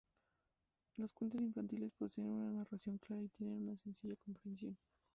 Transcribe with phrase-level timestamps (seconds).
[0.97, 4.75] Los cuentos infantiles poseen una narración clara y tienen una sencilla comprensión.